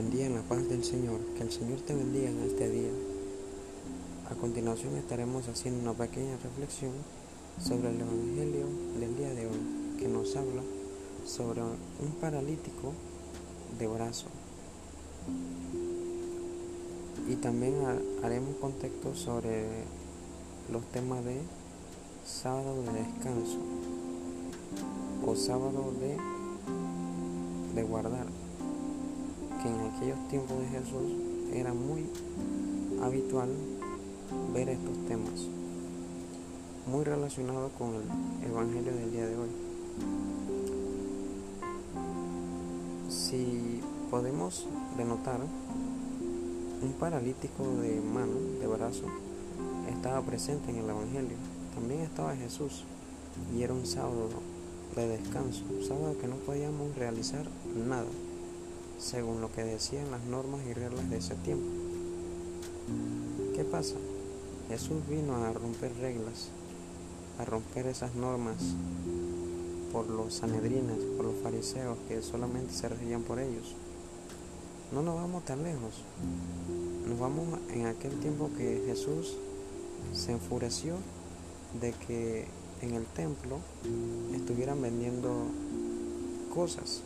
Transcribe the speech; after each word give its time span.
Buen 0.00 0.18
en 0.18 0.34
la 0.34 0.40
paz 0.40 0.66
del 0.66 0.82
Señor, 0.82 1.20
que 1.36 1.42
el 1.42 1.52
Señor 1.52 1.78
te 1.80 1.94
bendiga 1.94 2.30
en 2.30 2.40
este 2.40 2.70
día. 2.70 2.88
A 4.30 4.34
continuación 4.34 4.96
estaremos 4.96 5.46
haciendo 5.46 5.82
una 5.82 5.92
pequeña 5.92 6.38
reflexión 6.42 6.92
sobre 7.62 7.90
el 7.90 8.00
Evangelio 8.00 8.66
del 8.98 9.14
día 9.18 9.34
de 9.34 9.46
hoy, 9.46 9.96
que 9.98 10.08
nos 10.08 10.34
habla 10.36 10.62
sobre 11.26 11.60
un 11.60 12.12
paralítico 12.18 12.94
de 13.78 13.88
brazo. 13.88 14.28
Y 17.28 17.34
también 17.34 17.74
haremos 18.22 18.56
contexto 18.56 19.14
sobre 19.14 19.66
los 20.72 20.82
temas 20.92 21.22
de 21.26 21.42
sábado 22.24 22.82
de 22.84 22.92
descanso 23.02 23.58
o 25.26 25.36
sábado 25.36 25.92
de, 26.00 26.16
que 29.62 29.68
en 29.68 29.80
aquellos 29.80 30.28
tiempos 30.28 30.58
de 30.58 30.68
Jesús 30.68 31.12
era 31.52 31.74
muy 31.74 32.06
habitual 33.02 33.48
ver 34.54 34.70
estos 34.70 34.96
temas, 35.06 35.46
muy 36.86 37.04
relacionados 37.04 37.70
con 37.78 37.94
el 37.94 38.50
Evangelio 38.50 38.94
del 38.94 39.12
día 39.12 39.26
de 39.26 39.36
hoy. 39.36 39.48
Si 43.08 43.80
podemos 44.10 44.66
denotar, 44.96 45.40
un 46.82 46.92
paralítico 46.94 47.62
de 47.82 48.00
mano, 48.00 48.32
de 48.60 48.66
brazo, 48.66 49.04
estaba 49.90 50.22
presente 50.22 50.70
en 50.70 50.78
el 50.78 50.88
Evangelio. 50.88 51.36
También 51.74 52.00
estaba 52.00 52.34
Jesús 52.34 52.84
y 53.54 53.62
era 53.62 53.74
un 53.74 53.84
sábado 53.84 54.28
de 54.96 55.06
descanso, 55.06 55.64
un 55.68 55.84
sábado 55.84 56.16
que 56.18 56.28
no 56.28 56.36
podíamos 56.36 56.94
realizar 56.96 57.44
nada 57.86 58.06
según 59.00 59.40
lo 59.40 59.50
que 59.50 59.64
decían 59.64 60.10
las 60.10 60.24
normas 60.24 60.60
y 60.66 60.74
reglas 60.74 61.08
de 61.08 61.16
ese 61.16 61.34
tiempo. 61.36 61.66
¿Qué 63.54 63.64
pasa? 63.64 63.96
Jesús 64.68 64.98
vino 65.08 65.36
a 65.36 65.52
romper 65.52 65.96
reglas, 65.96 66.50
a 67.38 67.44
romper 67.44 67.86
esas 67.86 68.14
normas 68.14 68.56
por 69.92 70.08
los 70.08 70.34
sanedrinas, 70.34 70.98
por 71.16 71.26
los 71.26 71.36
fariseos 71.42 71.98
que 72.08 72.22
solamente 72.22 72.74
se 72.74 72.88
regían 72.88 73.22
por 73.22 73.40
ellos. 73.40 73.74
No 74.92 75.02
nos 75.02 75.16
vamos 75.16 75.44
tan 75.44 75.62
lejos. 75.62 76.02
Nos 77.08 77.18
vamos 77.18 77.58
en 77.72 77.86
aquel 77.86 78.12
tiempo 78.20 78.50
que 78.56 78.82
Jesús 78.86 79.36
se 80.12 80.32
enfureció 80.32 80.94
de 81.80 81.92
que 82.06 82.46
en 82.82 82.94
el 82.94 83.06
templo 83.06 83.58
estuvieran 84.34 84.80
vendiendo 84.80 85.46
cosas 86.54 87.02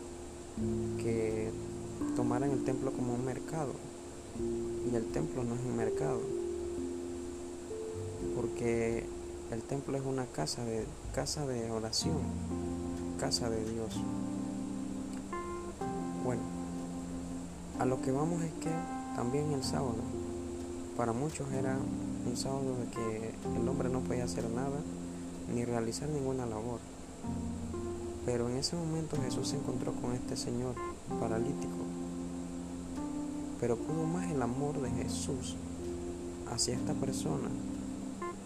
que 0.97 1.51
tomaran 2.15 2.51
el 2.51 2.63
templo 2.63 2.91
como 2.91 3.13
un 3.13 3.25
mercado. 3.25 3.73
Y 4.91 4.95
el 4.95 5.05
templo 5.11 5.43
no 5.43 5.55
es 5.55 5.61
un 5.61 5.75
mercado. 5.75 6.19
Porque 8.35 9.05
el 9.51 9.61
templo 9.61 9.97
es 9.97 10.05
una 10.05 10.25
casa 10.25 10.65
de, 10.65 10.85
casa 11.13 11.45
de 11.45 11.71
oración, 11.71 12.17
casa 13.19 13.49
de 13.49 13.63
Dios. 13.63 13.95
Bueno, 16.23 16.41
a 17.79 17.85
lo 17.85 18.01
que 18.01 18.11
vamos 18.11 18.41
es 18.41 18.51
que 18.53 18.71
también 19.15 19.51
el 19.51 19.63
sábado, 19.63 19.95
para 20.97 21.13
muchos 21.13 21.51
era 21.53 21.77
un 22.25 22.35
sábado 22.35 22.75
de 22.79 22.87
que 22.89 23.35
el 23.59 23.67
hombre 23.67 23.89
no 23.89 23.99
podía 23.99 24.23
hacer 24.23 24.49
nada 24.49 24.79
ni 25.53 25.63
realizar 25.63 26.09
ninguna 26.09 26.45
labor. 26.45 26.79
Pero 28.25 28.49
en 28.49 28.57
ese 28.57 28.75
momento 28.75 29.17
Jesús 29.21 29.49
se 29.49 29.57
encontró 29.57 29.93
con 29.93 30.13
este 30.13 30.35
señor 30.35 30.75
paralítico 31.19 31.85
pero 33.59 33.77
pudo 33.77 34.03
más 34.05 34.29
el 34.31 34.41
amor 34.41 34.81
de 34.81 34.89
Jesús 34.91 35.55
hacia 36.51 36.75
esta 36.75 36.93
persona 36.93 37.49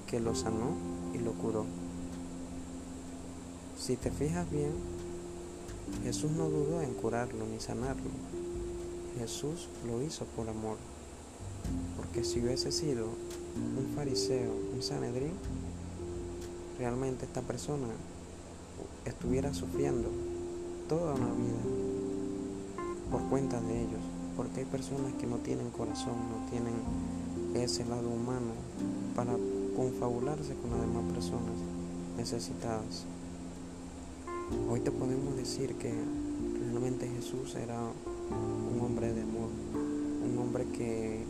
que 0.07 0.19
lo 0.19 0.35
sanó 0.35 0.71
y 1.13 1.17
lo 1.17 1.33
curó. 1.33 1.65
Si 3.77 3.95
te 3.95 4.11
fijas 4.11 4.49
bien, 4.49 4.71
Jesús 6.03 6.31
no 6.31 6.49
dudó 6.49 6.81
en 6.81 6.93
curarlo 6.93 7.45
ni 7.45 7.59
sanarlo. 7.59 8.09
Jesús 9.17 9.67
lo 9.87 10.01
hizo 10.01 10.25
por 10.35 10.47
amor. 10.47 10.77
Porque 11.97 12.23
si 12.23 12.39
hubiese 12.39 12.71
sido 12.71 13.05
un 13.05 13.93
fariseo, 13.95 14.53
un 14.73 14.81
sanedrín, 14.81 15.33
realmente 16.77 17.25
esta 17.25 17.41
persona 17.41 17.87
estuviera 19.09 19.53
sufriendo 19.53 20.09
toda 20.87 21.13
una 21.13 21.33
vida 21.33 21.61
por 23.11 23.21
cuenta 23.29 23.59
de 23.61 23.81
ellos 23.81 24.01
porque 24.39 24.61
hay 24.61 24.65
personas 24.65 25.11
que 25.19 25.27
no 25.27 25.35
tienen 25.37 25.69
corazón, 25.69 26.13
no 26.13 26.49
tienen 26.49 26.73
ese 27.55 27.83
lado 27.83 28.07
humano 28.07 28.53
para 29.13 29.33
confabularse 29.75 30.53
con 30.55 30.71
las 30.71 30.79
demás 30.79 31.11
personas 31.11 31.59
necesitadas. 32.15 33.03
Hoy 34.69 34.79
te 34.79 34.91
podemos 34.91 35.35
decir 35.35 35.75
que 35.75 35.93
realmente 36.61 37.05
Jesús 37.09 37.53
era 37.55 37.81
un 37.81 38.79
hombre 38.79 39.11
de 39.11 39.23
amor, 39.23 39.49
un 40.23 40.37
hombre 40.37 40.65
que 40.67 41.25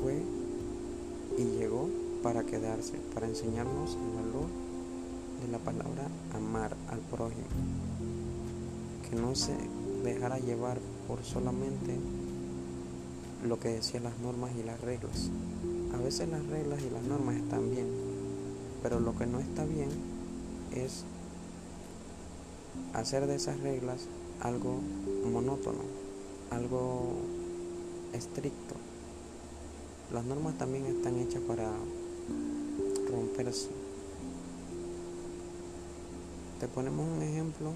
fue 0.00 0.22
y 1.36 1.44
llegó 1.58 1.90
para 2.22 2.44
quedarse, 2.44 2.94
para 3.12 3.26
enseñarnos 3.26 3.94
el 3.94 4.24
valor 4.24 4.65
de 5.40 5.48
la 5.48 5.58
palabra 5.58 6.08
amar 6.34 6.76
al 6.88 7.00
prójimo, 7.00 7.46
que 9.08 9.16
no 9.16 9.34
se 9.34 9.56
dejara 10.04 10.38
llevar 10.38 10.78
por 11.08 11.22
solamente 11.24 11.96
lo 13.44 13.60
que 13.60 13.68
decían 13.68 14.04
las 14.04 14.18
normas 14.18 14.50
y 14.58 14.62
las 14.62 14.80
reglas. 14.80 15.30
A 15.94 15.98
veces 15.98 16.28
las 16.28 16.44
reglas 16.46 16.80
y 16.82 16.90
las 16.90 17.02
normas 17.02 17.36
están 17.36 17.70
bien, 17.70 17.86
pero 18.82 19.00
lo 19.00 19.16
que 19.16 19.26
no 19.26 19.40
está 19.40 19.64
bien 19.64 19.88
es 20.74 21.04
hacer 22.92 23.26
de 23.26 23.36
esas 23.36 23.60
reglas 23.60 24.08
algo 24.40 24.80
monótono, 25.30 25.82
algo 26.50 27.12
estricto. 28.12 28.74
Las 30.12 30.24
normas 30.24 30.56
también 30.58 30.86
están 30.86 31.18
hechas 31.18 31.42
para 31.46 31.70
romperse. 33.10 33.85
Te 36.60 36.68
ponemos 36.68 37.06
un 37.06 37.22
ejemplo, 37.22 37.72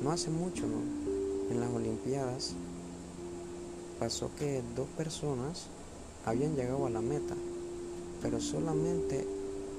no 0.00 0.12
hace 0.12 0.30
mucho, 0.30 0.62
en 1.50 1.58
las 1.58 1.70
Olimpiadas 1.70 2.54
pasó 3.98 4.30
que 4.38 4.62
dos 4.76 4.86
personas 4.96 5.66
habían 6.24 6.54
llegado 6.54 6.86
a 6.86 6.90
la 6.90 7.00
meta, 7.00 7.34
pero 8.22 8.40
solamente 8.40 9.26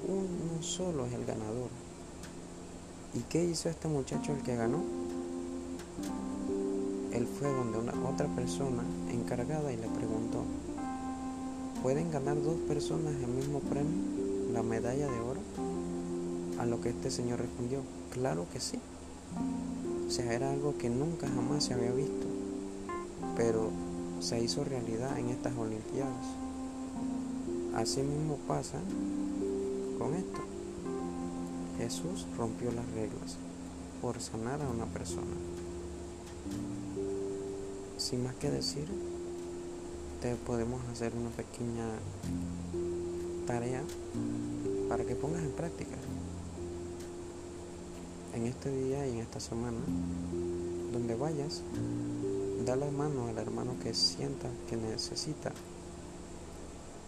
uno 0.09 0.61
solo 0.61 1.05
es 1.05 1.13
el 1.13 1.23
ganador. 1.23 1.69
¿Y 3.13 3.19
qué 3.29 3.45
hizo 3.45 3.69
este 3.69 3.87
muchacho 3.87 4.33
el 4.33 4.43
que 4.43 4.57
ganó? 4.57 4.83
Él 7.13 7.25
fue 7.27 7.49
donde 7.49 7.77
una 7.77 7.93
otra 8.09 8.27
persona 8.35 8.83
encargada 9.09 9.71
y 9.71 9.77
le 9.77 9.87
preguntó, 9.87 10.43
¿pueden 11.81 12.11
ganar 12.11 12.43
dos 12.43 12.57
personas 12.67 13.15
el 13.15 13.27
mismo 13.27 13.59
premio, 13.61 14.51
la 14.51 14.63
medalla 14.63 15.07
de 15.07 15.19
oro? 15.21 15.39
A 16.59 16.65
lo 16.65 16.81
que 16.81 16.89
este 16.89 17.11
señor 17.11 17.39
respondió, 17.39 17.81
claro 18.11 18.47
que 18.51 18.59
sí. 18.59 18.79
O 20.07 20.11
sea, 20.11 20.33
era 20.33 20.51
algo 20.51 20.77
que 20.77 20.89
nunca 20.89 21.27
jamás 21.27 21.65
se 21.65 21.73
había 21.73 21.91
visto, 21.91 22.27
pero 23.35 23.69
se 24.19 24.41
hizo 24.41 24.63
realidad 24.63 25.17
en 25.19 25.29
estas 25.29 25.55
Olimpiadas. 25.55 26.25
Así 27.75 28.01
mismo 28.01 28.37
pasa 28.47 28.79
con 29.99 30.15
esto. 30.15 30.39
Jesús 31.77 32.25
rompió 32.37 32.71
las 32.71 32.89
reglas 32.91 33.37
por 34.01 34.19
sanar 34.19 34.61
a 34.61 34.69
una 34.69 34.85
persona. 34.85 35.35
Sin 37.97 38.23
más 38.23 38.33
que 38.35 38.49
decir, 38.49 38.87
te 40.21 40.35
podemos 40.35 40.81
hacer 40.91 41.13
una 41.15 41.29
pequeña 41.29 41.85
tarea 43.45 43.83
para 44.89 45.03
que 45.05 45.15
pongas 45.15 45.43
en 45.43 45.51
práctica 45.51 45.95
en 48.37 48.45
este 48.45 48.69
día 48.69 49.07
y 49.07 49.13
en 49.13 49.19
esta 49.19 49.39
semana, 49.39 49.79
donde 50.93 51.15
vayas, 51.15 51.63
da 52.65 52.75
la 52.75 52.89
mano 52.91 53.27
al 53.27 53.37
hermano 53.39 53.73
que 53.81 53.95
sienta 53.95 54.47
que 54.69 54.77
necesita 54.77 55.51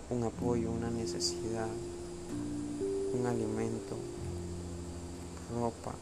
un 0.10 0.24
apoyo, 0.24 0.72
una 0.72 0.90
necesidad, 0.90 1.68
un 3.14 3.26
alimento, 3.28 3.96
ropa. 5.54 5.94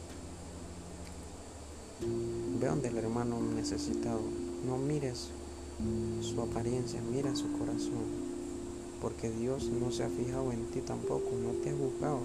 Ve 2.58 2.66
donde 2.66 2.88
el 2.88 2.96
hermano 2.96 3.38
necesitado. 3.40 4.20
No 4.66 4.78
mires 4.78 5.28
su 6.22 6.40
apariencia, 6.40 7.02
mira 7.02 7.36
su 7.36 7.52
corazón. 7.58 8.28
Porque 9.02 9.30
Dios 9.30 9.64
no 9.64 9.92
se 9.92 10.04
ha 10.04 10.08
fijado 10.08 10.52
en 10.52 10.70
ti 10.70 10.80
tampoco, 10.80 11.32
no 11.32 11.50
te 11.62 11.70
ha 11.70 11.74
buscado 11.74 12.20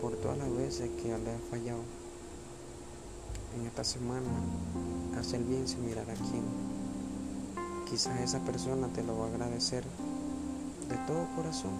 por 0.00 0.14
todas 0.16 0.38
las 0.38 0.56
veces 0.56 0.90
que 1.02 1.08
le 1.08 1.32
ha 1.32 1.38
fallado 1.50 1.99
en 3.56 3.66
esta 3.66 3.84
semana, 3.84 4.28
hacer 5.18 5.42
bien 5.42 5.66
sin 5.66 5.84
mirar 5.84 6.08
a 6.10 6.14
quién. 6.14 6.44
quizás 7.88 8.20
esa 8.20 8.38
persona 8.40 8.88
te 8.88 9.02
lo 9.02 9.18
va 9.18 9.26
a 9.26 9.28
agradecer 9.28 9.84
de 10.88 10.96
todo 11.06 11.26
corazón. 11.36 11.72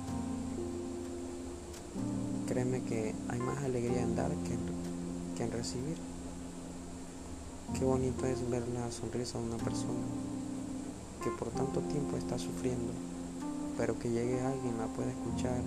Créeme 2.49 2.83
que 2.83 3.15
hay 3.29 3.39
más 3.39 3.59
alegría 3.59 4.03
en 4.03 4.17
dar 4.17 4.31
que 4.31 4.55
en, 4.55 4.61
que 5.37 5.45
en 5.45 5.53
recibir. 5.53 5.97
Qué 7.79 7.85
bonito 7.85 8.27
es 8.27 8.49
ver 8.51 8.67
la 8.69 8.91
sonrisa 8.91 9.39
de 9.39 9.45
una 9.45 9.57
persona 9.59 10.01
que 11.23 11.31
por 11.31 11.49
tanto 11.51 11.81
tiempo 11.81 12.17
está 12.17 12.39
sufriendo, 12.39 12.93
pero 13.77 13.99
que 13.99 14.11
llegue 14.11 14.41
alguien, 14.41 14.79
la 14.79 14.87
puede 14.87 15.11
escuchar, 15.11 15.61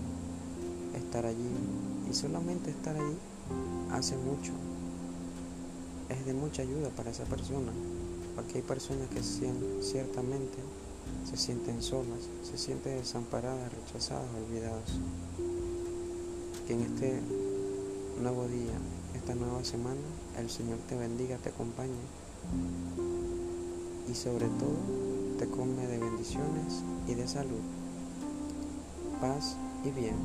estar 0.96 1.26
allí 1.26 1.50
y 2.10 2.14
solamente 2.14 2.72
estar 2.72 2.96
allí 2.96 3.18
hace 3.92 4.18
mucho. 4.18 4.52
Es 6.14 6.26
de 6.26 6.34
mucha 6.34 6.62
ayuda 6.62 6.90
para 6.90 7.10
esa 7.10 7.24
persona, 7.26 7.72
porque 8.36 8.60
hay 8.60 8.62
personas 8.62 9.08
que 9.10 9.22
ciertamente 9.24 10.58
se 11.30 11.38
sienten 11.38 11.82
solas, 11.82 12.30
se 12.44 12.58
sienten 12.58 12.98
desamparadas, 12.98 13.72
rechazadas, 13.74 14.28
olvidadas. 14.46 14.92
Que 16.68 16.74
en 16.74 16.82
este 16.82 17.20
nuevo 18.22 18.48
día, 18.48 18.78
esta 19.16 19.34
nueva 19.34 19.64
semana, 19.64 20.00
el 20.40 20.50
Señor 20.50 20.78
te 20.88 20.96
bendiga, 20.96 21.38
te 21.38 21.50
acompañe 21.50 21.92
y 24.10 24.14
sobre 24.14 24.46
todo 24.46 24.78
te 25.40 25.48
come 25.48 25.88
de 25.88 25.98
bendiciones 25.98 26.84
y 27.08 27.16
de 27.16 27.28
salud, 27.28 27.62
paz 29.20 29.58
y 29.84 29.90
bien. 29.90 30.16